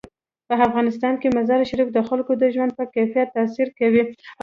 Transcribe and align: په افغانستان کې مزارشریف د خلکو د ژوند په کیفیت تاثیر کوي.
په 0.47 0.53
افغانستان 0.67 1.13
کې 1.21 1.35
مزارشریف 1.37 1.87
د 1.93 1.99
خلکو 2.09 2.31
د 2.37 2.43
ژوند 2.53 2.71
په 2.77 2.83
کیفیت 2.95 3.27
تاثیر 3.37 3.67
کوي. 3.79 4.03